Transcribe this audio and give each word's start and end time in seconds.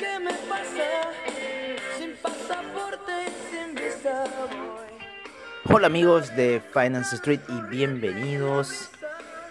Qué 0.00 0.18
me 0.18 0.32
pasa. 0.32 1.12
Sin 1.98 2.14
pasaporte 2.16 3.12
y 3.26 3.50
sin 3.50 3.74
visa 3.74 4.24
voy. 4.50 5.74
Hola 5.74 5.88
amigos 5.88 6.34
de 6.34 6.62
Finance 6.72 7.16
Street 7.16 7.40
y 7.48 7.60
bienvenidos 7.68 8.90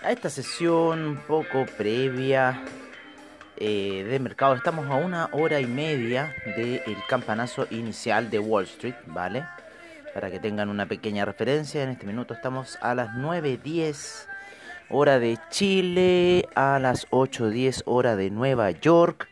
a 0.01 0.11
esta 0.11 0.29
sesión 0.31 1.05
un 1.05 1.17
poco 1.17 1.67
previa 1.77 2.63
eh, 3.57 4.03
de 4.09 4.19
mercado. 4.19 4.55
Estamos 4.55 4.89
a 4.89 4.95
una 4.95 5.29
hora 5.33 5.59
y 5.59 5.67
media 5.67 6.33
del 6.57 6.97
campanazo 7.07 7.67
inicial 7.69 8.31
de 8.31 8.39
Wall 8.39 8.63
Street, 8.63 8.95
¿vale? 9.05 9.45
Para 10.15 10.31
que 10.31 10.39
tengan 10.39 10.69
una 10.69 10.87
pequeña 10.87 11.25
referencia, 11.25 11.83
en 11.83 11.89
este 11.89 12.07
minuto 12.07 12.33
estamos 12.33 12.79
a 12.81 12.95
las 12.95 13.09
9.10 13.09 14.25
hora 14.89 15.19
de 15.19 15.37
Chile, 15.51 16.47
a 16.55 16.79
las 16.79 17.07
8.10 17.11 17.83
hora 17.85 18.15
de 18.15 18.31
Nueva 18.31 18.71
York. 18.71 19.28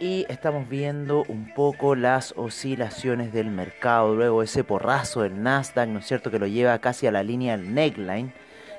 Y 0.00 0.26
estamos 0.28 0.68
viendo 0.68 1.24
un 1.26 1.52
poco 1.54 1.96
las 1.96 2.32
oscilaciones 2.36 3.32
del 3.32 3.50
mercado, 3.50 4.14
luego 4.14 4.44
ese 4.44 4.62
porrazo 4.62 5.22
del 5.22 5.42
Nasdaq, 5.42 5.88
¿no 5.88 5.98
es 5.98 6.06
cierto?, 6.06 6.30
que 6.30 6.38
lo 6.38 6.46
lleva 6.46 6.78
casi 6.78 7.08
a 7.08 7.10
la 7.10 7.24
línea 7.24 7.56
del 7.56 7.74
neckline, 7.74 8.32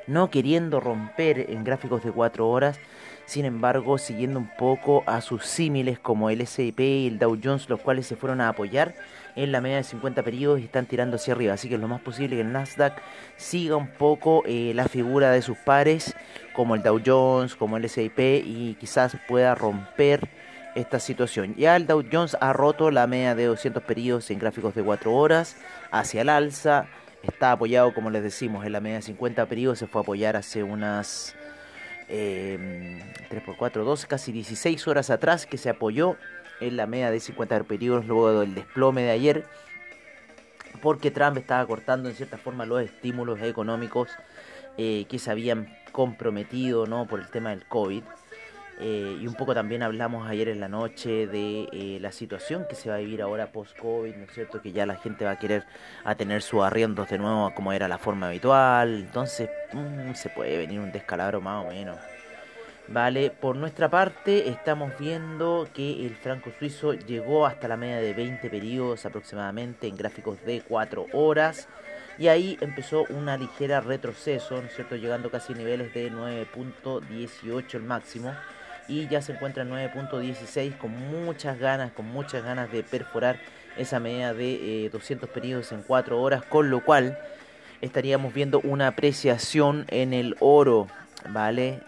no 0.08 0.30
queriendo 0.30 0.80
romper 0.80 1.47
en 1.50 1.66
gráficos 1.66 2.06
de 2.06 2.14
4 2.14 2.47
horas, 2.47 2.80
sin 3.25 3.44
embargo, 3.44 3.97
siguiendo 3.97 4.40
un 4.40 4.50
poco 4.58 5.03
a 5.08 5.20
sus 5.20 5.45
símiles 5.45 6.00
como 6.00 6.30
el 6.30 6.40
S&P 6.40 6.84
y 6.84 7.08
el 7.08 7.20
Dow 7.20 7.38
Jones, 7.44 7.70
los 7.70 7.81
cuales 7.81 8.08
se 8.08 8.16
fueron 8.16 8.40
a 8.40 8.47
apoyar 8.47 8.95
en 9.36 9.52
la 9.52 9.59
media 9.59 9.75
de 9.75 9.84
50 9.84 10.23
periodos 10.23 10.62
y 10.62 10.64
están 10.64 10.86
tirando 10.86 11.17
hacia 11.17 11.34
arriba. 11.34 11.53
Así 11.53 11.67
que 11.67 11.75
es 11.75 11.81
lo 11.81 11.90
más 11.90 12.02
posible 12.02 12.38
que 12.38 12.42
el 12.42 12.52
Nasdaq 12.53 13.00
siga 13.36 13.75
un 13.75 13.90
poco 13.90 14.42
eh, 14.47 14.72
la 14.73 14.88
figura 14.88 15.31
de 15.31 15.42
sus 15.42 15.58
pares, 15.58 16.16
como 16.53 16.75
el 16.75 16.81
Dow 16.81 17.02
Jones, 17.06 17.56
como 17.56 17.75
el 17.75 17.86
S&P, 17.86 18.42
y 18.44 18.75
quizás 18.80 19.16
pueda 19.28 19.53
romper 19.53 20.28
esta 20.80 20.99
situación. 20.99 21.55
Ya 21.55 21.75
el 21.75 21.88
Dow 21.88 22.03
Jones 22.11 22.38
ha 22.39 22.53
roto 22.53 22.91
la 22.91 23.08
media 23.08 23.35
de 23.35 23.45
200 23.45 23.83
periodos 23.83 24.30
en 24.31 24.39
gráficos 24.39 24.75
de 24.75 24.83
4 24.83 25.13
horas 25.13 25.58
hacia 25.91 26.22
el 26.22 26.30
alza. 26.30 26.88
Está 27.23 27.52
apoyado, 27.52 27.94
como 27.94 28.09
les 28.09 28.23
decimos, 28.23 28.66
en 28.66 28.72
la 28.72 28.80
media 28.80 28.97
de 28.97 29.03
50 29.03 29.45
periodos. 29.47 29.80
Se 29.80 29.88
fue 29.88 30.02
a 30.02 30.03
apoyar 30.03 30.35
hace 30.35 30.63
unas 30.63 31.35
eh, 32.07 33.03
3 33.29 33.44
por 33.44 33.57
4, 33.57 33.84
12, 33.84 34.07
casi 34.07 34.31
16 34.31 34.88
horas 34.88 35.09
atrás 35.09 35.45
que 35.45 35.57
se 35.57 35.69
apoyó 35.69 36.17
en 36.59 36.78
la 36.78 36.88
media 36.88 37.11
de 37.11 37.19
50 37.19 37.63
periodos 37.63 38.06
luego 38.06 38.40
del 38.40 38.56
desplome 38.56 39.03
de 39.03 39.11
ayer. 39.11 39.46
Porque 40.81 41.11
Trump 41.11 41.38
estaba 41.38 41.66
cortando 41.66 42.09
en 42.09 42.16
cierta 42.16 42.38
forma 42.38 42.66
los 42.66 42.81
estímulos 42.81 43.41
económicos 43.41 44.09
eh, 44.78 45.06
que 45.09 45.19
se 45.19 45.29
habían 45.29 45.67
comprometido 45.91 46.85
¿no? 46.88 47.06
por 47.06 47.19
el 47.19 47.28
tema 47.28 47.50
del 47.50 47.66
COVID. 47.66 48.03
Eh, 48.81 49.17
y 49.19 49.28
un 49.28 49.34
poco 49.34 49.53
también 49.53 49.84
hablamos 49.84 50.25
ayer 50.29 50.47
en 50.47 50.62
la 50.62 50.69
noche 50.69 51.28
de 51.28 51.67
eh, 51.73 51.97
la 52.00 52.13
situación 52.13 52.66
que 52.69 52.75
se 52.75 52.90
va 52.90 52.95
a 52.95 53.00
vivir 53.00 53.22
ahora 53.22 53.51
post-COVID, 53.51 54.16
¿no 54.16 54.23
es 54.23 54.31
cierto? 54.31 54.62
Que 54.62 54.72
ya 54.72 54.85
la 54.85 54.95
gente 54.95 55.25
va 55.25 55.31
a 55.31 55.40
querer 55.40 55.66
a 56.06 56.16
tener 56.16 56.41
sus 56.41 56.63
arriendos 56.63 57.09
de 57.09 57.17
nuevo 57.17 57.53
como 57.53 57.73
era 57.73 57.90
la 57.90 57.97
forma 57.97 58.28
habitual. 58.28 59.00
Entonces 59.00 59.50
mm, 59.73 60.13
se 60.13 60.29
puede 60.29 60.57
venir 60.57 60.79
un 60.79 60.94
descalabro 60.94 61.41
más 61.41 61.66
o 61.66 61.69
menos. 61.69 61.97
Vale, 62.88 63.31
por 63.31 63.57
nuestra 63.57 63.90
parte 63.90 64.50
estamos 64.50 64.94
viendo 64.97 65.67
que 65.73 66.06
el 66.06 66.16
franco 66.16 66.50
suizo 66.57 66.94
llegó 66.94 67.46
hasta 67.46 67.67
la 67.67 67.78
media 67.78 67.97
de 67.97 68.13
20 68.13 68.50
periodos 68.50 69.06
aproximadamente 69.06 69.88
en 69.88 69.97
gráficos 69.97 70.44
de 70.46 70.61
4 70.61 71.07
horas. 71.11 71.67
Y 72.17 72.29
ahí 72.29 72.57
empezó 72.61 73.06
una 73.09 73.38
ligera 73.38 73.81
retroceso, 73.81 74.56
¿no 74.61 74.67
es 74.67 74.75
cierto? 74.75 74.96
Llegando 74.96 75.29
casi 75.29 75.53
a 75.53 75.57
niveles 75.57 75.94
de 75.94 76.11
9.18 76.11 77.75
el 77.75 77.84
máximo 77.84 78.34
y 78.89 79.07
ya 79.07 79.22
se 79.22 79.33
encuentra 79.33 79.63
en 79.63 79.69
9.16 79.69 80.77
con 80.77 80.91
muchas 80.91 81.59
ganas, 81.59 81.91
con 81.91 82.07
muchas 82.07 82.44
ganas 82.44 82.72
de 82.72 82.83
perforar 82.83 83.39
esa 83.77 84.00
media 84.00 84.33
de 84.33 84.85
eh, 84.85 84.89
200 84.89 85.29
periodos 85.29 85.72
en 85.72 85.83
4 85.83 86.19
horas, 86.19 86.44
con 86.44 86.69
lo 86.69 86.83
cual 86.83 87.17
estaríamos 87.81 88.33
viendo 88.33 88.59
una 88.61 88.88
apreciación 88.88 89.85
en 89.89 90.13
el 90.13 90.35
oro, 90.39 90.88
¿vale? 91.29 91.79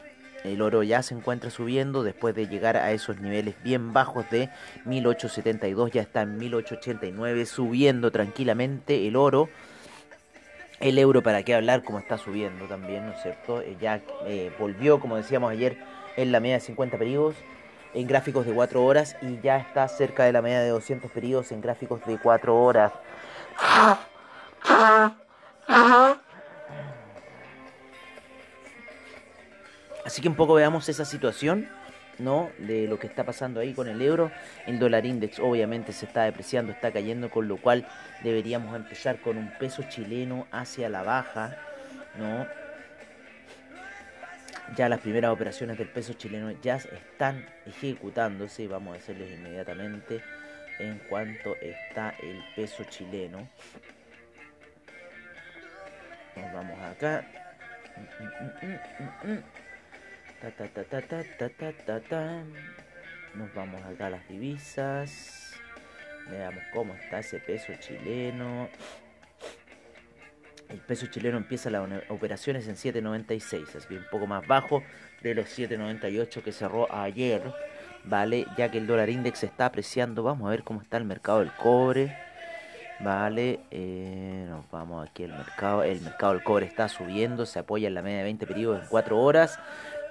El 0.43 0.61
oro 0.61 0.83
ya 0.83 1.03
se 1.03 1.13
encuentra 1.13 1.49
subiendo 1.49 2.03
después 2.03 2.33
de 2.33 2.47
llegar 2.47 2.77
a 2.77 2.91
esos 2.91 3.19
niveles 3.19 3.55
bien 3.63 3.93
bajos 3.93 4.29
de 4.29 4.49
1872, 4.85 5.91
ya 5.91 6.01
está 6.01 6.21
en 6.21 6.37
1889, 6.37 7.45
subiendo 7.45 8.11
tranquilamente 8.11 9.07
el 9.07 9.15
oro. 9.15 9.49
El 10.79 10.97
euro, 10.97 11.21
para 11.21 11.43
qué 11.43 11.53
hablar, 11.53 11.83
como 11.83 11.99
está 11.99 12.17
subiendo 12.17 12.65
también, 12.65 13.05
¿no 13.05 13.11
es 13.11 13.21
cierto? 13.21 13.61
Eh, 13.61 13.77
ya 13.79 14.01
eh, 14.25 14.51
volvió, 14.57 14.99
como 14.99 15.15
decíamos 15.15 15.51
ayer, 15.51 15.77
en 16.17 16.31
la 16.31 16.39
media 16.39 16.55
de 16.55 16.61
50 16.61 16.97
periodos 16.97 17.35
en 17.93 18.07
gráficos 18.07 18.45
de 18.45 18.53
4 18.53 18.83
horas 18.83 19.15
y 19.21 19.39
ya 19.41 19.57
está 19.57 19.87
cerca 19.87 20.23
de 20.23 20.31
la 20.31 20.41
media 20.41 20.61
de 20.61 20.69
200 20.69 21.11
periodos 21.11 21.51
en 21.51 21.61
gráficos 21.61 22.05
de 22.05 22.17
4 22.17 22.55
horas. 22.55 22.91
Así 30.05 30.21
que 30.21 30.29
un 30.29 30.35
poco 30.35 30.55
veamos 30.55 30.89
esa 30.89 31.05
situación, 31.05 31.69
¿no? 32.17 32.49
De 32.57 32.87
lo 32.87 32.99
que 32.99 33.07
está 33.07 33.23
pasando 33.23 33.59
ahí 33.59 33.73
con 33.73 33.87
el 33.87 34.01
euro. 34.01 34.31
El 34.65 34.79
dólar 34.79 35.05
index 35.05 35.39
obviamente 35.39 35.93
se 35.93 36.05
está 36.05 36.23
depreciando, 36.23 36.71
está 36.71 36.91
cayendo, 36.91 37.29
con 37.29 37.47
lo 37.47 37.57
cual 37.57 37.87
deberíamos 38.23 38.75
empezar 38.75 39.21
con 39.21 39.37
un 39.37 39.51
peso 39.57 39.83
chileno 39.89 40.47
hacia 40.51 40.89
la 40.89 41.03
baja, 41.03 41.57
¿no? 42.17 42.60
Ya 44.75 44.87
las 44.87 45.01
primeras 45.01 45.31
operaciones 45.31 45.77
del 45.77 45.89
peso 45.89 46.13
chileno 46.13 46.51
ya 46.61 46.77
están 46.77 47.45
ejecutándose. 47.65 48.67
Vamos 48.67 48.95
a 48.95 48.99
hacerles 48.99 49.37
inmediatamente 49.37 50.21
en 50.79 50.97
cuanto 51.09 51.55
está 51.57 52.15
el 52.21 52.41
peso 52.55 52.85
chileno. 52.85 53.49
Nos 56.37 56.53
vamos 56.53 56.79
acá. 56.79 57.25
Nos 63.35 63.53
vamos 63.53 63.81
acá 63.83 64.07
a 64.07 64.09
las 64.09 64.27
divisas. 64.29 65.53
Veamos 66.29 66.63
cómo 66.73 66.93
está 66.95 67.19
ese 67.19 67.39
peso 67.39 67.73
chileno. 67.79 68.69
El 70.71 70.79
peso 70.79 71.07
chileno 71.07 71.37
empieza 71.37 71.69
las 71.69 71.85
operaciones 72.09 72.67
en 72.67 72.75
7.96, 72.75 73.75
es 73.75 73.89
un 73.89 74.05
poco 74.09 74.25
más 74.25 74.47
bajo 74.47 74.81
de 75.21 75.35
los 75.35 75.45
7.98 75.45 76.41
que 76.41 76.53
cerró 76.53 76.93
ayer, 76.93 77.41
¿vale? 78.05 78.45
Ya 78.57 78.71
que 78.71 78.77
el 78.77 78.87
dólar 78.87 79.09
index 79.09 79.43
está 79.43 79.65
apreciando. 79.65 80.23
Vamos 80.23 80.47
a 80.47 80.51
ver 80.51 80.63
cómo 80.63 80.81
está 80.81 80.95
el 80.95 81.03
mercado 81.03 81.39
del 81.39 81.51
cobre, 81.51 82.15
¿vale? 83.01 83.59
Eh, 83.69 84.45
nos 84.47 84.69
vamos 84.71 85.07
aquí 85.09 85.25
al 85.25 85.33
mercado. 85.33 85.83
El 85.83 85.99
mercado 85.99 86.33
del 86.33 86.43
cobre 86.43 86.67
está 86.67 86.87
subiendo, 86.87 87.45
se 87.45 87.59
apoya 87.59 87.89
en 87.89 87.93
la 87.93 88.01
media 88.01 88.19
de 88.19 88.23
20 88.23 88.47
periodos 88.47 88.83
en 88.83 88.87
4 88.87 89.19
horas. 89.19 89.59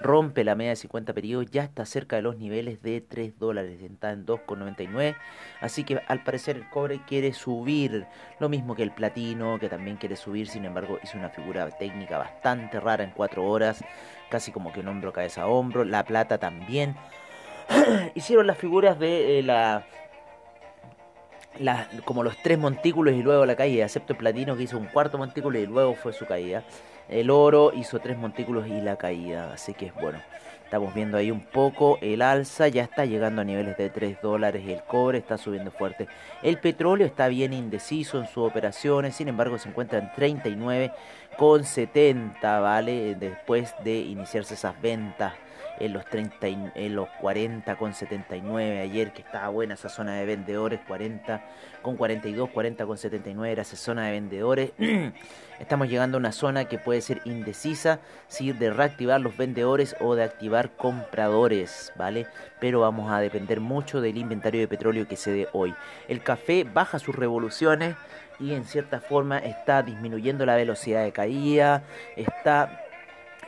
Rompe 0.01 0.43
la 0.43 0.55
media 0.55 0.71
de 0.71 0.75
50 0.77 1.13
periodos, 1.13 1.49
ya 1.51 1.63
está 1.63 1.85
cerca 1.85 2.15
de 2.15 2.21
los 2.21 2.37
niveles 2.37 2.81
de 2.81 3.01
3 3.01 3.37
dólares, 3.37 3.81
está 3.81 4.11
en 4.11 4.25
2,99. 4.25 5.15
Así 5.59 5.83
que 5.83 6.01
al 6.07 6.23
parecer 6.23 6.57
el 6.57 6.69
cobre 6.69 7.01
quiere 7.07 7.33
subir, 7.33 8.05
lo 8.39 8.49
mismo 8.49 8.75
que 8.75 8.83
el 8.83 8.91
platino, 8.91 9.59
que 9.59 9.69
también 9.69 9.97
quiere 9.97 10.15
subir, 10.15 10.47
sin 10.47 10.65
embargo 10.65 10.99
hizo 11.03 11.17
una 11.17 11.29
figura 11.29 11.69
técnica 11.71 12.17
bastante 12.17 12.79
rara 12.79 13.03
en 13.03 13.11
4 13.11 13.43
horas, 13.43 13.83
casi 14.29 14.51
como 14.51 14.71
que 14.73 14.79
un 14.79 14.87
hombro 14.87 15.13
cabeza 15.13 15.43
a 15.43 15.47
hombro. 15.47 15.85
La 15.85 16.03
plata 16.03 16.37
también. 16.37 16.95
Hicieron 18.15 18.47
las 18.47 18.57
figuras 18.57 18.99
de 18.99 19.39
eh, 19.39 19.43
la 19.43 19.85
como 22.05 22.23
los 22.23 22.37
tres 22.41 22.57
montículos 22.57 23.13
y 23.13 23.21
luego 23.21 23.45
la 23.45 23.55
caída, 23.55 23.85
excepto 23.85 24.13
el 24.13 24.19
platino 24.19 24.55
que 24.55 24.63
hizo 24.63 24.77
un 24.77 24.85
cuarto 24.85 25.17
montículo 25.17 25.59
y 25.59 25.65
luego 25.65 25.95
fue 25.95 26.13
su 26.13 26.25
caída. 26.25 26.63
El 27.09 27.29
oro 27.29 27.71
hizo 27.75 27.99
tres 27.99 28.17
montículos 28.17 28.67
y 28.67 28.81
la 28.81 28.95
caída, 28.95 29.51
así 29.53 29.73
que 29.73 29.91
bueno, 29.99 30.19
estamos 30.63 30.93
viendo 30.93 31.17
ahí 31.17 31.29
un 31.29 31.41
poco 31.41 31.97
el 32.01 32.21
alza, 32.21 32.69
ya 32.69 32.83
está 32.83 33.05
llegando 33.05 33.41
a 33.41 33.45
niveles 33.45 33.77
de 33.77 33.89
3 33.89 34.21
dólares, 34.21 34.63
el 34.65 34.81
cobre 34.83 35.17
está 35.17 35.37
subiendo 35.37 35.71
fuerte. 35.71 36.07
El 36.41 36.57
petróleo 36.59 37.05
está 37.05 37.27
bien 37.27 37.51
indeciso 37.51 38.17
en 38.19 38.27
sus 38.27 38.49
operaciones, 38.49 39.15
sin 39.15 39.27
embargo 39.27 39.57
se 39.57 39.67
encuentra 39.67 39.99
en 39.99 40.11
39 40.13 40.93
con 41.37 41.65
70, 41.65 42.59
¿vale? 42.61 43.15
Después 43.15 43.75
de 43.83 43.97
iniciarse 43.97 44.53
esas 44.53 44.81
ventas 44.81 45.33
en 45.85 45.93
los 45.93 46.05
30 46.05 46.47
y- 46.47 46.71
en 46.75 46.95
los 46.95 47.09
40 47.19 47.75
con 47.75 47.93
79 47.93 48.79
ayer 48.81 49.11
que 49.13 49.21
estaba 49.21 49.49
buena 49.49 49.73
esa 49.73 49.89
zona 49.89 50.15
de 50.15 50.25
vendedores 50.25 50.79
40 50.87 51.41
con 51.81 51.97
42 51.97 52.49
40 52.51 52.85
con 52.85 52.97
79 52.97 53.51
era 53.51 53.61
esa 53.63 53.75
zona 53.75 54.05
de 54.05 54.11
vendedores. 54.11 54.71
Estamos 55.59 55.89
llegando 55.89 56.17
a 56.17 56.19
una 56.19 56.31
zona 56.31 56.65
que 56.65 56.77
puede 56.77 57.01
ser 57.01 57.21
indecisa 57.25 57.99
si 58.27 58.51
de 58.51 58.71
reactivar 58.71 59.21
los 59.21 59.37
vendedores 59.37 59.95
o 59.99 60.15
de 60.15 60.23
activar 60.23 60.71
compradores 60.75 61.91
vale 61.95 62.27
pero 62.59 62.81
vamos 62.81 63.11
a 63.11 63.19
depender 63.19 63.59
mucho 63.59 64.01
del 64.01 64.17
inventario 64.17 64.61
de 64.61 64.67
petróleo 64.67 65.07
que 65.07 65.15
se 65.17 65.31
dé 65.31 65.47
hoy. 65.53 65.73
El 66.07 66.21
café 66.21 66.63
baja 66.63 66.99
sus 66.99 67.15
revoluciones 67.15 67.95
y 68.39 68.53
en 68.53 68.65
cierta 68.65 68.99
forma 68.99 69.37
está 69.39 69.83
disminuyendo 69.83 70.45
la 70.45 70.55
velocidad 70.55 71.03
de 71.03 71.11
caída 71.11 71.83
está 72.15 72.85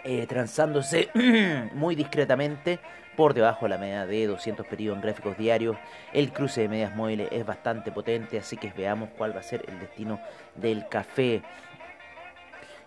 eh, 0.03 0.27
transándose 0.27 1.09
muy 1.73 1.95
discretamente 1.95 2.79
por 3.15 3.33
debajo 3.33 3.65
de 3.65 3.69
la 3.69 3.77
media 3.77 4.05
de 4.05 4.27
200 4.27 4.65
periodos 4.65 4.97
en 4.97 5.03
gráficos 5.03 5.38
diarios. 5.38 5.77
El 6.13 6.33
cruce 6.33 6.61
de 6.61 6.69
medias 6.69 6.95
móviles 6.95 7.27
es 7.31 7.45
bastante 7.45 7.91
potente, 7.91 8.38
así 8.38 8.57
que 8.57 8.73
veamos 8.75 9.09
cuál 9.17 9.35
va 9.35 9.39
a 9.39 9.44
ser 9.44 9.63
el 9.67 9.79
destino 9.79 10.19
del 10.55 10.88
café. 10.89 11.41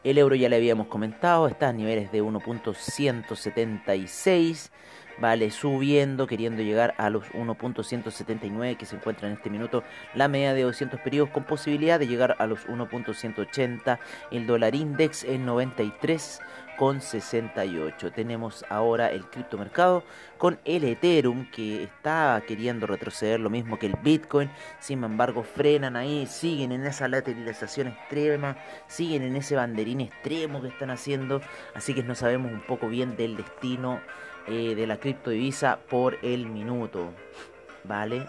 El 0.04 0.18
euro 0.18 0.36
ya 0.36 0.48
le 0.48 0.56
habíamos 0.56 0.86
comentado, 0.88 1.48
está 1.48 1.68
a 1.68 1.72
niveles 1.72 2.12
de 2.12 2.22
1.176, 2.22 4.70
vale, 5.18 5.50
subiendo, 5.50 6.26
queriendo 6.26 6.62
llegar 6.62 6.94
a 6.98 7.10
los 7.10 7.24
1.179 7.32 8.76
que 8.76 8.86
se 8.86 8.96
encuentra 8.96 9.28
en 9.28 9.34
este 9.34 9.50
minuto 9.50 9.82
la 10.14 10.28
media 10.28 10.54
de 10.54 10.62
200 10.62 11.00
periodos 11.00 11.30
con 11.30 11.44
posibilidad 11.44 11.98
de 11.98 12.06
llegar 12.06 12.36
a 12.38 12.46
los 12.46 12.66
1.180. 12.66 13.98
El 14.30 14.46
dólar 14.46 14.74
index 14.74 15.24
en 15.24 15.46
93 15.46 16.40
con 16.76 17.00
68. 17.00 18.12
Tenemos 18.12 18.64
ahora 18.68 19.10
el 19.10 19.24
criptomercado 19.26 20.04
con 20.38 20.58
el 20.64 20.84
Ethereum 20.84 21.50
que 21.50 21.82
está 21.84 22.42
queriendo 22.46 22.86
retroceder 22.86 23.40
lo 23.40 23.50
mismo 23.50 23.78
que 23.78 23.86
el 23.86 23.96
Bitcoin. 24.02 24.50
Sin 24.78 25.02
embargo, 25.02 25.42
frenan 25.42 25.96
ahí, 25.96 26.26
siguen 26.26 26.72
en 26.72 26.86
esa 26.86 27.08
lateralización 27.08 27.88
extrema, 27.88 28.56
siguen 28.86 29.22
en 29.22 29.36
ese 29.36 29.56
banderín 29.56 30.02
extremo 30.02 30.60
que 30.60 30.68
están 30.68 30.90
haciendo. 30.90 31.40
Así 31.74 31.94
que 31.94 32.02
no 32.02 32.14
sabemos 32.14 32.52
un 32.52 32.60
poco 32.60 32.88
bien 32.88 33.16
del 33.16 33.36
destino 33.36 34.00
eh, 34.48 34.74
de 34.74 34.86
la 34.86 34.98
criptodivisa 34.98 35.78
por 35.88 36.18
el 36.22 36.46
minuto. 36.46 37.12
¿Vale? 37.84 38.26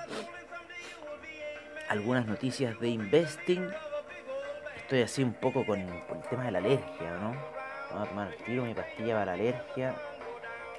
Algunas 1.89 2.25
noticias 2.25 2.79
de 2.79 2.89
investing. 2.89 3.69
Estoy 4.77 5.01
así 5.01 5.23
un 5.23 5.33
poco 5.33 5.65
con, 5.65 5.79
el 5.79 6.21
tema 6.29 6.45
de 6.45 6.51
la 6.51 6.59
alergia, 6.59 7.17
¿no? 7.21 7.35
Vamos 7.91 8.07
a 8.07 8.09
tomar 8.09 8.27
al 8.27 8.35
tiro 8.37 8.63
mi 8.63 8.73
pastilla 8.73 9.13
para 9.13 9.25
la 9.25 9.33
alergia. 9.33 9.95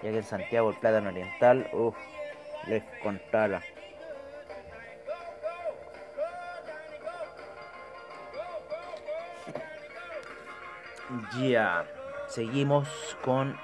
Ya 0.03 0.11
que 0.11 0.17
en 0.17 0.23
Santiago 0.23 0.71
el 0.71 0.77
plátano 0.77 1.11
oriental, 1.11 1.69
uff, 1.73 1.97
les 2.67 2.83
contara. 3.03 3.63
Ya, 11.41 11.87
seguimos 12.29 13.17
con 13.25 13.59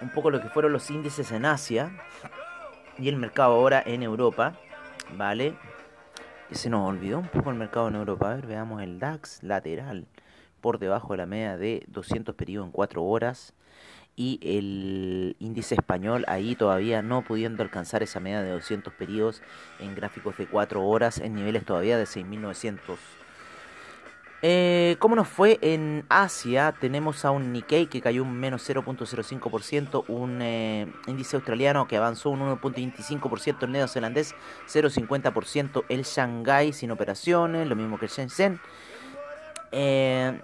un 0.00 0.10
poco 0.10 0.30
lo 0.30 0.40
que 0.40 0.48
fueron 0.48 0.72
los 0.72 0.90
índices 0.90 1.32
en 1.32 1.44
Asia 1.44 1.90
y 2.98 3.08
el 3.08 3.16
mercado 3.16 3.52
ahora 3.52 3.82
en 3.84 4.02
Europa, 4.02 4.54
¿vale? 5.16 5.54
Se 6.50 6.70
nos 6.70 6.88
olvidó 6.88 7.18
un 7.18 7.28
poco 7.28 7.50
el 7.50 7.56
mercado 7.56 7.88
en 7.88 7.96
Europa. 7.96 8.30
A 8.30 8.36
ver, 8.36 8.46
veamos 8.46 8.82
el 8.82 8.98
DAX 8.98 9.42
lateral 9.42 10.06
por 10.60 10.78
debajo 10.78 11.12
de 11.12 11.18
la 11.18 11.26
media 11.26 11.56
de 11.56 11.84
200 11.88 12.34
periodos 12.34 12.66
en 12.66 12.72
4 12.72 13.02
horas 13.02 13.54
y 14.16 14.40
el 14.42 15.36
índice 15.38 15.76
español 15.76 16.24
ahí 16.26 16.56
todavía 16.56 17.02
no 17.02 17.22
pudiendo 17.22 17.62
alcanzar 17.62 18.02
esa 18.02 18.18
media 18.18 18.42
de 18.42 18.50
200 18.50 18.92
periodos 18.94 19.42
en 19.78 19.94
gráficos 19.94 20.36
de 20.38 20.48
4 20.48 20.84
horas 20.84 21.18
en 21.18 21.34
niveles 21.34 21.64
todavía 21.64 21.96
de 21.96 22.06
6900. 22.06 22.98
Eh, 24.40 24.96
¿Cómo 25.00 25.16
nos 25.16 25.26
fue 25.26 25.58
en 25.62 26.04
Asia? 26.08 26.72
Tenemos 26.80 27.24
a 27.24 27.32
un 27.32 27.52
Nikkei 27.52 27.86
que 27.86 28.00
cayó 28.00 28.22
un 28.22 28.38
menos 28.38 28.68
0.05%, 28.68 30.04
un 30.06 30.40
eh, 30.42 30.86
índice 31.08 31.36
australiano 31.36 31.88
que 31.88 31.96
avanzó 31.96 32.30
un 32.30 32.40
1.25%, 32.40 33.64
el 33.64 33.72
neozelandés 33.72 34.36
0.50%, 34.68 35.84
el 35.88 36.04
Shanghai 36.04 36.72
sin 36.72 36.92
operaciones, 36.92 37.66
lo 37.66 37.74
mismo 37.74 37.98
que 37.98 38.06
el 38.06 38.12
Shenzhen. 38.12 38.60
Eh, 39.72 40.38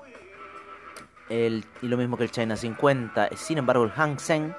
y 1.30 1.88
lo 1.88 1.96
mismo 1.96 2.16
que 2.16 2.24
el 2.24 2.30
China 2.30 2.56
50. 2.56 3.30
Sin 3.36 3.58
embargo, 3.58 3.84
el 3.84 3.90
Hang 3.90 4.18
Seng 4.18 4.54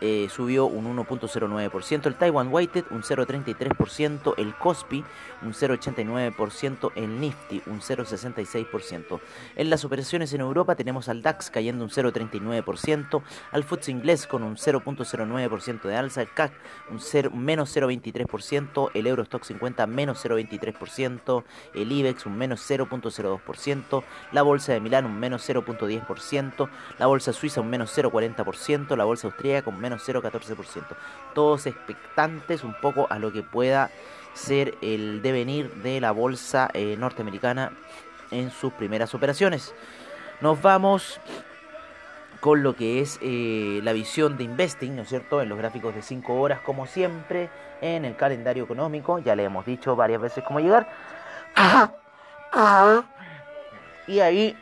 eh, 0.00 0.28
subió 0.30 0.66
un 0.66 0.96
1.09%, 0.96 2.06
el 2.06 2.14
Taiwan 2.14 2.52
Weighted 2.52 2.84
un 2.90 3.02
0.33%, 3.02 4.34
el 4.38 4.54
Kospi 4.54 5.04
un 5.42 5.52
0.89%, 5.52 6.92
el 6.94 7.20
Nifty 7.20 7.62
un 7.66 7.80
0.66%. 7.80 9.20
En 9.56 9.70
las 9.70 9.84
operaciones 9.84 10.32
en 10.32 10.40
Europa 10.40 10.74
tenemos 10.74 11.08
al 11.08 11.22
DAX 11.22 11.50
cayendo 11.50 11.84
un 11.84 11.90
0.39%, 11.90 13.22
al 13.52 13.64
FTSE 13.64 13.90
inglés 13.90 14.26
con 14.26 14.42
un 14.42 14.56
0.09% 14.56 15.82
de 15.82 15.96
alza, 15.96 16.22
el 16.22 16.32
CAC 16.32 16.52
un 16.90 17.00
0, 17.00 17.30
menos 17.34 17.76
0.23%, 17.76 18.90
el 18.94 19.06
Eurostock 19.06 19.44
50 19.44 19.86
menos 19.86 20.24
0.23%, 20.24 21.44
el 21.74 21.92
IBEX 21.92 22.26
un 22.26 22.36
menos 22.36 22.68
0.02%, 22.68 24.02
la 24.32 24.42
bolsa 24.42 24.72
de 24.72 24.80
Milán 24.80 25.06
un 25.06 25.18
menos 25.18 25.48
0.10%, 25.48 26.68
la 26.98 27.06
bolsa 27.06 27.32
suiza 27.32 27.60
un 27.60 27.70
menos 27.70 27.96
0.40%, 27.96 28.96
la 28.96 29.04
bolsa 29.04 29.28
austríaca 29.28 29.64
con 29.64 29.80
menos 29.80 29.89
0,14%. 29.98 30.84
Todos 31.34 31.66
expectantes 31.66 32.64
un 32.64 32.74
poco 32.80 33.06
a 33.10 33.18
lo 33.18 33.32
que 33.32 33.42
pueda 33.42 33.90
ser 34.34 34.76
el 34.80 35.22
devenir 35.22 35.72
de 35.82 36.00
la 36.00 36.12
bolsa 36.12 36.70
eh, 36.72 36.96
norteamericana 36.98 37.72
en 38.30 38.50
sus 38.50 38.72
primeras 38.72 39.14
operaciones. 39.14 39.74
Nos 40.40 40.60
vamos 40.62 41.20
con 42.40 42.62
lo 42.62 42.74
que 42.74 43.00
es 43.00 43.18
eh, 43.20 43.80
la 43.82 43.92
visión 43.92 44.36
de 44.38 44.44
investing, 44.44 44.96
¿no 44.96 45.02
es 45.02 45.08
cierto? 45.08 45.42
En 45.42 45.48
los 45.48 45.58
gráficos 45.58 45.94
de 45.94 46.02
5 46.02 46.40
horas, 46.40 46.60
como 46.60 46.86
siempre, 46.86 47.50
en 47.82 48.04
el 48.04 48.16
calendario 48.16 48.64
económico. 48.64 49.18
Ya 49.18 49.36
le 49.36 49.44
hemos 49.44 49.66
dicho 49.66 49.94
varias 49.94 50.20
veces 50.20 50.42
cómo 50.44 50.60
llegar. 50.60 50.88
Y 54.06 54.20
ahí 54.20 54.56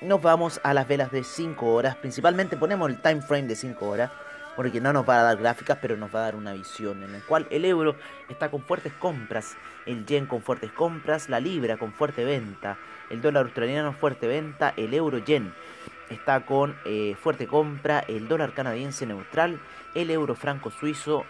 nos 0.00 0.22
vamos 0.22 0.60
a 0.62 0.72
las 0.72 0.86
velas 0.86 1.10
de 1.10 1.24
5 1.24 1.66
horas. 1.66 1.96
Principalmente 1.96 2.56
ponemos 2.56 2.88
el 2.88 3.00
time 3.00 3.20
frame 3.20 3.48
de 3.48 3.56
5 3.56 3.86
horas 3.86 4.10
porque 4.56 4.80
no 4.80 4.92
nos 4.92 5.08
va 5.08 5.20
a 5.20 5.22
dar 5.22 5.36
gráficas, 5.36 5.78
pero 5.80 5.96
nos 5.96 6.14
va 6.14 6.20
a 6.20 6.22
dar 6.24 6.36
una 6.36 6.52
visión 6.52 7.02
en 7.02 7.12
la 7.12 7.20
cual 7.20 7.46
el 7.50 7.64
euro 7.64 7.96
está 8.28 8.50
con 8.50 8.62
fuertes 8.62 8.92
compras, 8.94 9.56
el 9.86 10.06
yen 10.06 10.26
con 10.26 10.42
fuertes 10.42 10.70
compras, 10.72 11.28
la 11.28 11.40
libra 11.40 11.76
con 11.76 11.92
fuerte 11.92 12.24
venta, 12.24 12.78
el 13.10 13.20
dólar 13.20 13.44
australiano 13.44 13.92
fuerte 13.92 14.26
venta, 14.26 14.74
el 14.76 14.94
euro 14.94 15.18
yen 15.18 15.52
está 16.10 16.44
con 16.44 16.76
eh, 16.84 17.16
fuerte 17.20 17.46
compra, 17.46 18.00
el 18.00 18.28
dólar 18.28 18.54
canadiense 18.54 19.06
neutral, 19.06 19.60
el 19.94 20.10
euro 20.10 20.34
franco 20.34 20.70
suizo 20.70 21.24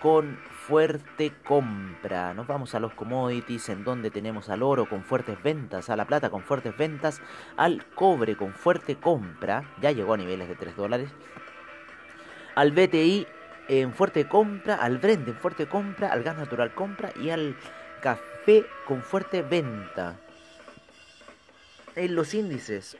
con 0.00 0.38
fuerte 0.66 1.32
compra. 1.44 2.34
Nos 2.34 2.46
vamos 2.46 2.74
a 2.74 2.80
los 2.80 2.92
commodities 2.94 3.68
en 3.70 3.84
donde 3.84 4.10
tenemos 4.10 4.48
al 4.48 4.62
oro 4.62 4.88
con 4.88 5.02
fuertes 5.02 5.42
ventas, 5.42 5.90
a 5.90 5.96
la 5.96 6.04
plata 6.04 6.30
con 6.30 6.42
fuertes 6.42 6.76
ventas, 6.76 7.20
al 7.56 7.84
cobre 7.94 8.36
con 8.36 8.52
fuerte 8.52 8.96
compra, 8.96 9.64
ya 9.80 9.90
llegó 9.90 10.14
a 10.14 10.18
niveles 10.18 10.48
de 10.48 10.54
3 10.54 10.76
dólares, 10.76 11.10
al 12.58 12.72
BTI 12.72 13.24
en 13.68 13.94
fuerte 13.94 14.26
compra, 14.26 14.74
al 14.74 14.98
Brent 14.98 15.28
en 15.28 15.36
fuerte 15.36 15.68
compra, 15.68 16.08
al 16.08 16.24
gas 16.24 16.36
natural 16.36 16.74
compra 16.74 17.12
y 17.14 17.30
al 17.30 17.56
café 18.02 18.66
con 18.84 19.00
fuerte 19.00 19.42
venta. 19.42 20.16
En 21.94 22.16
los 22.16 22.34
índices, 22.34 22.96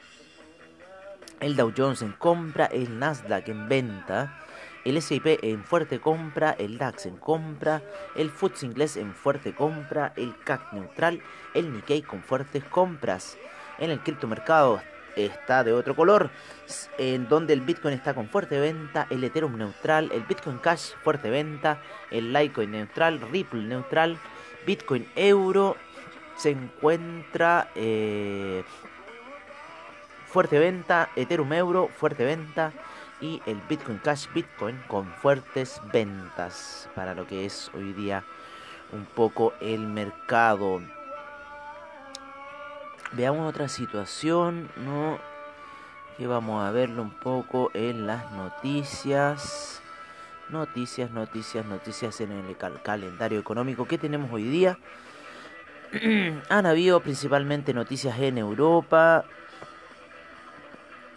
el 1.41 1.57
Dow 1.57 1.73
Jones 1.75 2.01
en 2.03 2.13
compra, 2.13 2.67
el 2.67 2.99
Nasdaq 2.99 3.49
en 3.49 3.67
venta, 3.67 4.39
el 4.85 4.95
S&P 4.95 5.39
en 5.41 5.65
fuerte 5.65 5.99
compra, 5.99 6.51
el 6.51 6.77
DAX 6.77 7.05
en 7.05 7.17
compra, 7.17 7.81
el 8.15 8.29
FTSE 8.29 8.65
inglés 8.65 8.95
en 8.95 9.13
fuerte 9.13 9.53
compra, 9.53 10.13
el 10.15 10.37
CAC 10.39 10.71
neutral, 10.71 11.21
el 11.53 11.73
Nikkei 11.73 12.01
con 12.01 12.23
fuertes 12.23 12.63
compras. 12.63 13.37
En 13.77 13.91
el 13.91 13.99
criptomercado 13.99 14.81
está 15.25 15.63
de 15.63 15.73
otro 15.73 15.95
color, 15.95 16.29
en 16.97 17.27
donde 17.27 17.53
el 17.53 17.61
Bitcoin 17.61 17.93
está 17.93 18.13
con 18.13 18.29
fuerte 18.29 18.59
venta, 18.59 19.07
el 19.09 19.23
Ethereum 19.23 19.57
neutral, 19.57 20.11
el 20.13 20.23
Bitcoin 20.23 20.57
Cash 20.57 20.93
fuerte 21.03 21.29
venta, 21.29 21.81
el 22.11 22.33
Litecoin 22.33 22.71
neutral, 22.71 23.21
Ripple 23.31 23.63
neutral, 23.63 24.17
Bitcoin 24.65 25.07
euro 25.15 25.75
se 26.35 26.51
encuentra 26.51 27.69
eh, 27.75 28.63
fuerte 30.27 30.59
venta, 30.59 31.09
Ethereum 31.15 31.51
euro 31.53 31.89
fuerte 31.89 32.23
venta 32.25 32.71
y 33.21 33.41
el 33.45 33.61
Bitcoin 33.67 33.97
Cash 33.97 34.27
Bitcoin 34.33 34.81
con 34.87 35.07
fuertes 35.15 35.81
ventas 35.91 36.89
para 36.95 37.13
lo 37.13 37.27
que 37.27 37.45
es 37.45 37.69
hoy 37.73 37.93
día 37.93 38.23
un 38.91 39.05
poco 39.05 39.53
el 39.59 39.81
mercado. 39.81 40.81
Veamos 43.11 43.49
otra 43.49 43.67
situación, 43.67 44.69
¿no? 44.77 45.17
Que 46.17 46.27
vamos 46.27 46.63
a 46.63 46.71
verlo 46.71 47.01
un 47.01 47.11
poco 47.11 47.71
en 47.73 48.05
las 48.05 48.31
noticias. 48.31 49.81
Noticias, 50.49 51.09
noticias, 51.09 51.65
noticias 51.65 52.21
en 52.21 52.31
el 52.31 52.55
calendario 52.83 53.39
económico 53.39 53.87
que 53.87 53.97
tenemos 53.97 54.31
hoy 54.31 54.43
día. 54.43 54.77
Han 56.49 56.65
habido 56.67 56.99
principalmente 56.99 57.73
noticias 57.73 58.19
en 58.19 58.37
Europa. 58.37 59.25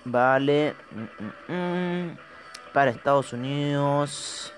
Vale. 0.06 0.74
Mm, 1.48 1.52
mm, 1.52 2.08
mm. 2.08 2.18
Para 2.72 2.90
Estados 2.90 3.34
Unidos 3.34 4.54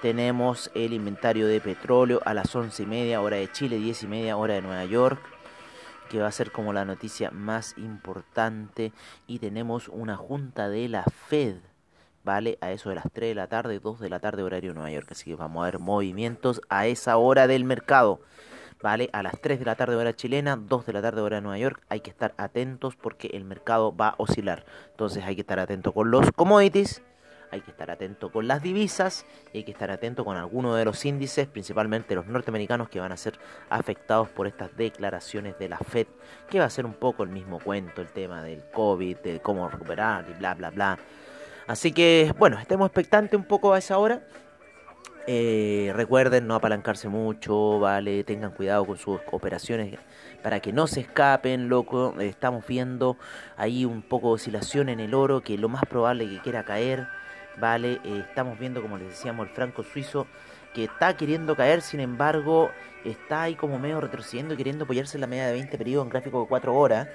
tenemos 0.00 0.68
el 0.74 0.94
inventario 0.94 1.46
de 1.46 1.60
petróleo 1.60 2.20
a 2.24 2.34
las 2.34 2.52
once 2.56 2.82
y 2.82 2.86
media 2.86 3.20
hora 3.20 3.36
de 3.36 3.52
Chile, 3.52 3.76
diez 3.76 4.02
y 4.02 4.08
media 4.08 4.36
hora 4.36 4.54
de 4.54 4.62
Nueva 4.62 4.84
York 4.84 5.31
que 6.12 6.20
va 6.20 6.28
a 6.28 6.32
ser 6.32 6.52
como 6.52 6.74
la 6.74 6.84
noticia 6.84 7.30
más 7.30 7.74
importante 7.78 8.92
y 9.26 9.38
tenemos 9.38 9.88
una 9.88 10.14
junta 10.14 10.68
de 10.68 10.86
la 10.86 11.04
Fed, 11.04 11.56
¿vale? 12.22 12.58
A 12.60 12.70
eso 12.70 12.90
de 12.90 12.96
las 12.96 13.06
3 13.10 13.30
de 13.30 13.34
la 13.34 13.46
tarde, 13.46 13.80
2 13.80 13.98
de 13.98 14.10
la 14.10 14.20
tarde 14.20 14.42
horario 14.42 14.74
Nueva 14.74 14.90
York, 14.90 15.08
así 15.12 15.24
que 15.24 15.36
vamos 15.36 15.62
a 15.62 15.70
ver 15.70 15.78
movimientos 15.78 16.60
a 16.68 16.86
esa 16.86 17.16
hora 17.16 17.46
del 17.46 17.64
mercado. 17.64 18.20
¿vale? 18.82 19.08
A 19.14 19.22
las 19.22 19.40
3 19.40 19.60
de 19.60 19.64
la 19.64 19.74
tarde 19.74 19.96
hora 19.96 20.14
chilena, 20.14 20.56
2 20.56 20.84
de 20.84 20.92
la 20.92 21.00
tarde 21.00 21.22
hora 21.22 21.36
de 21.36 21.42
Nueva 21.42 21.56
York, 21.56 21.82
hay 21.88 22.00
que 22.00 22.10
estar 22.10 22.34
atentos 22.36 22.94
porque 22.94 23.28
el 23.28 23.44
mercado 23.44 23.96
va 23.96 24.08
a 24.08 24.14
oscilar. 24.18 24.66
Entonces 24.90 25.24
hay 25.24 25.34
que 25.34 25.40
estar 25.40 25.60
atento 25.60 25.92
con 25.92 26.10
los 26.10 26.30
commodities, 26.32 27.00
hay 27.52 27.60
que 27.60 27.70
estar 27.70 27.90
atento 27.90 28.32
con 28.32 28.48
las 28.48 28.62
divisas 28.62 29.26
y 29.52 29.58
hay 29.58 29.64
que 29.64 29.72
estar 29.72 29.90
atento 29.90 30.24
con 30.24 30.38
algunos 30.38 30.76
de 30.76 30.86
los 30.86 31.04
índices, 31.04 31.46
principalmente 31.46 32.14
los 32.14 32.26
norteamericanos 32.26 32.88
que 32.88 32.98
van 32.98 33.12
a 33.12 33.16
ser 33.16 33.38
afectados 33.68 34.30
por 34.30 34.46
estas 34.46 34.74
declaraciones 34.74 35.58
de 35.58 35.68
la 35.68 35.76
Fed, 35.76 36.06
que 36.48 36.58
va 36.58 36.64
a 36.64 36.70
ser 36.70 36.86
un 36.86 36.94
poco 36.94 37.22
el 37.22 37.28
mismo 37.28 37.60
cuento, 37.60 38.00
el 38.00 38.08
tema 38.08 38.42
del 38.42 38.64
COVID, 38.72 39.18
de 39.18 39.40
cómo 39.40 39.68
recuperar 39.68 40.24
y 40.30 40.32
bla, 40.32 40.54
bla, 40.54 40.70
bla. 40.70 40.98
Así 41.66 41.92
que, 41.92 42.34
bueno, 42.38 42.58
estemos 42.58 42.86
expectantes 42.86 43.38
un 43.38 43.44
poco 43.44 43.74
a 43.74 43.78
esa 43.78 43.98
hora. 43.98 44.22
Eh, 45.26 45.92
recuerden 45.94 46.48
no 46.48 46.54
apalancarse 46.54 47.08
mucho, 47.08 47.78
¿vale? 47.78 48.24
Tengan 48.24 48.50
cuidado 48.50 48.84
con 48.86 48.96
sus 48.96 49.20
operaciones 49.30 49.96
para 50.42 50.58
que 50.60 50.72
no 50.72 50.86
se 50.86 51.00
escapen, 51.00 51.68
loco. 51.68 52.14
Estamos 52.18 52.66
viendo 52.66 53.18
ahí 53.56 53.84
un 53.84 54.02
poco 54.02 54.28
de 54.28 54.34
oscilación 54.34 54.88
en 54.88 55.00
el 55.00 55.14
oro, 55.14 55.42
que 55.42 55.58
lo 55.58 55.68
más 55.68 55.84
probable 55.84 56.28
que 56.28 56.40
quiera 56.40 56.64
caer, 56.64 57.06
¿vale? 57.58 58.00
Eh, 58.04 58.24
estamos 58.28 58.58
viendo, 58.58 58.82
como 58.82 58.98
les 58.98 59.08
decíamos, 59.08 59.48
el 59.48 59.54
franco 59.54 59.82
suizo 59.82 60.26
que 60.74 60.84
está 60.84 61.16
queriendo 61.16 61.54
caer, 61.54 61.82
sin 61.82 62.00
embargo, 62.00 62.70
está 63.04 63.42
ahí 63.42 63.54
como 63.54 63.78
medio 63.78 64.00
retrocediendo, 64.00 64.56
queriendo 64.56 64.84
apoyarse 64.84 65.16
en 65.16 65.22
la 65.22 65.26
media 65.26 65.46
de 65.46 65.52
20 65.52 65.76
periodos 65.78 66.06
en 66.06 66.10
gráfico 66.10 66.40
de 66.42 66.48
4 66.48 66.74
horas. 66.74 67.08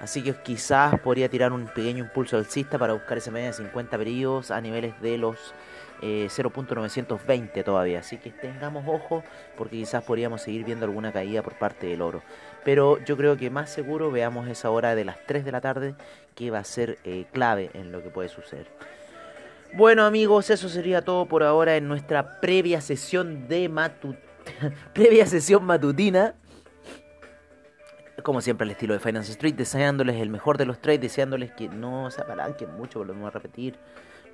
Así 0.00 0.22
que 0.22 0.34
quizás 0.34 0.98
podría 1.00 1.28
tirar 1.28 1.52
un 1.52 1.66
pequeño 1.66 2.04
impulso 2.04 2.36
alcista 2.36 2.78
para 2.78 2.92
buscar 2.92 3.16
esa 3.16 3.30
media 3.30 3.48
de 3.48 3.52
50 3.54 3.96
periodos 3.96 4.50
a 4.50 4.60
niveles 4.60 5.00
de 5.00 5.16
los 5.16 5.54
0.920 6.02 7.50
eh, 7.54 7.64
todavía. 7.64 8.00
Así 8.00 8.18
que 8.18 8.30
tengamos 8.30 8.84
ojo 8.86 9.24
porque 9.56 9.76
quizás 9.76 10.04
podríamos 10.04 10.42
seguir 10.42 10.64
viendo 10.64 10.84
alguna 10.84 11.12
caída 11.12 11.42
por 11.42 11.54
parte 11.58 11.86
del 11.86 12.02
oro. 12.02 12.22
Pero 12.64 13.02
yo 13.04 13.16
creo 13.16 13.36
que 13.36 13.48
más 13.48 13.70
seguro 13.70 14.10
veamos 14.10 14.48
esa 14.48 14.70
hora 14.70 14.94
de 14.94 15.04
las 15.04 15.16
3 15.26 15.44
de 15.44 15.52
la 15.52 15.60
tarde 15.60 15.94
que 16.34 16.50
va 16.50 16.58
a 16.58 16.64
ser 16.64 16.98
eh, 17.04 17.24
clave 17.32 17.70
en 17.74 17.92
lo 17.92 18.02
que 18.02 18.10
puede 18.10 18.28
suceder. 18.28 18.66
Bueno 19.76 20.06
amigos, 20.06 20.48
eso 20.48 20.70
sería 20.70 21.02
todo 21.02 21.26
por 21.26 21.42
ahora 21.42 21.76
en 21.76 21.86
nuestra 21.86 22.40
previa 22.40 22.80
sesión 22.80 23.46
de 23.46 23.70
previa 24.94 25.26
sesión 25.26 25.64
matutina. 25.64 26.34
Como 28.22 28.40
siempre 28.40 28.64
al 28.64 28.70
estilo 28.70 28.94
de 28.94 29.00
Finance 29.00 29.32
Street, 29.32 29.54
deseándoles 29.54 30.16
el 30.16 30.30
mejor 30.30 30.56
de 30.56 30.64
los 30.64 30.80
trades, 30.80 31.02
deseándoles 31.02 31.52
que 31.52 31.68
no 31.68 32.10
se 32.10 32.22
apalanquen 32.22 32.74
mucho, 32.74 33.00
volvemos 33.00 33.26
a 33.26 33.30
repetir, 33.30 33.76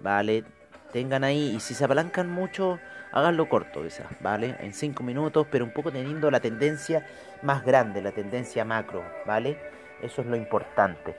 ¿vale? 0.01 0.45
tengan 0.93 1.25
ahí 1.25 1.57
y 1.57 1.59
si 1.59 1.75
se 1.75 1.87
apalancan 1.87 2.31
mucho, 2.31 2.79
háganlo 3.11 3.49
corto, 3.49 3.83
¿vale? 4.21 4.57
En 4.61 4.73
5 4.73 5.03
minutos, 5.03 5.49
pero 5.51 5.65
un 5.65 5.73
poco 5.73 5.91
teniendo 5.91 6.31
la 6.31 6.39
tendencia 6.39 7.05
más 7.43 7.65
grande, 7.65 8.01
la 8.01 8.13
tendencia 8.13 8.65
macro, 8.65 9.03
¿vale? 9.27 9.59
Eso 10.03 10.21
es 10.21 10.29
lo 10.29 10.37
importante. 10.37 11.17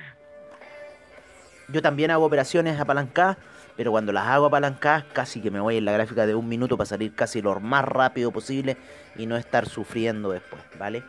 Yo 1.71 1.81
también 1.81 2.11
hago 2.11 2.25
operaciones 2.25 2.79
apalancadas, 2.79 3.37
pero 3.77 3.91
cuando 3.91 4.11
las 4.11 4.27
hago 4.27 4.47
apalancadas 4.47 5.05
casi 5.13 5.41
que 5.41 5.51
me 5.51 5.59
voy 5.59 5.77
en 5.77 5.85
la 5.85 5.91
gráfica 5.91 6.25
de 6.25 6.35
un 6.35 6.47
minuto 6.47 6.77
para 6.77 6.87
salir 6.87 7.13
casi 7.13 7.41
lo 7.41 7.59
más 7.59 7.85
rápido 7.85 8.31
posible 8.31 8.77
y 9.15 9.25
no 9.25 9.37
estar 9.37 9.67
sufriendo 9.67 10.31
después, 10.31 10.61
¿vale? 10.77 11.03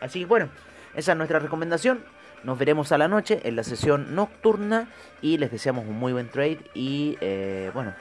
Así 0.00 0.20
que 0.20 0.26
bueno, 0.26 0.48
esa 0.94 1.12
es 1.12 1.18
nuestra 1.18 1.38
recomendación. 1.38 2.02
Nos 2.42 2.58
veremos 2.58 2.90
a 2.92 2.98
la 2.98 3.06
noche 3.06 3.40
en 3.44 3.54
la 3.56 3.62
sesión 3.62 4.14
nocturna 4.14 4.88
y 5.20 5.36
les 5.36 5.50
deseamos 5.50 5.86
un 5.86 5.98
muy 5.98 6.12
buen 6.12 6.30
trade 6.30 6.58
y 6.72 7.18
eh, 7.20 7.70
bueno, 7.74 7.92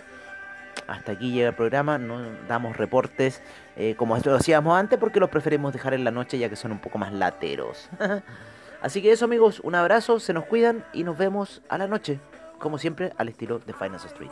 hasta 0.88 1.12
aquí 1.12 1.32
llega 1.32 1.50
el 1.50 1.56
programa, 1.56 1.98
no 1.98 2.22
damos 2.48 2.78
reportes 2.78 3.42
eh, 3.76 3.96
como 3.98 4.18
lo 4.18 4.36
hacíamos 4.36 4.80
antes 4.80 4.98
porque 4.98 5.20
los 5.20 5.30
preferimos 5.30 5.74
dejar 5.74 5.94
en 5.94 6.06
la 6.06 6.12
noche 6.12 6.38
ya 6.38 6.50
que 6.50 6.56
son 6.56 6.72
un 6.72 6.80
poco 6.80 6.98
más 6.98 7.12
lateros. 7.12 7.90
Así 8.82 9.02
que 9.02 9.12
eso 9.12 9.26
amigos, 9.26 9.60
un 9.62 9.76
abrazo, 9.76 10.20
se 10.20 10.34
nos 10.34 10.46
cuidan 10.46 10.86
y 10.94 11.04
nos 11.04 11.18
vemos 11.18 11.62
a 11.68 11.78
la 11.78 11.88
noche, 11.88 12.20
como 12.60 12.78
siempre 12.78 13.12
al 13.18 13.30
estilo 13.30 13.60
de 13.60 13.74
Finance 13.74 14.08
Street. 14.08 14.32